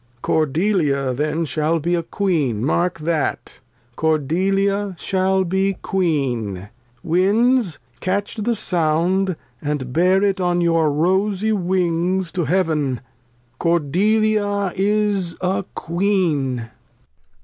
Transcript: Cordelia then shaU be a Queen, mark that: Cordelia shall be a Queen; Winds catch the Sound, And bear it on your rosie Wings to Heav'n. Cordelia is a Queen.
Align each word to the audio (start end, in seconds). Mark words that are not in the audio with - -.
Cordelia 0.23 1.13
then 1.13 1.45
shaU 1.45 1.77
be 1.77 1.93
a 1.93 2.01
Queen, 2.01 2.65
mark 2.65 2.99
that: 3.01 3.59
Cordelia 3.95 4.95
shall 4.97 5.43
be 5.43 5.69
a 5.69 5.73
Queen; 5.75 6.69
Winds 7.03 7.77
catch 7.99 8.37
the 8.37 8.55
Sound, 8.55 9.35
And 9.61 9.93
bear 9.93 10.23
it 10.23 10.41
on 10.41 10.59
your 10.59 10.91
rosie 10.91 11.51
Wings 11.53 12.31
to 12.31 12.45
Heav'n. 12.45 13.01
Cordelia 13.59 14.73
is 14.75 15.35
a 15.39 15.65
Queen. 15.75 16.71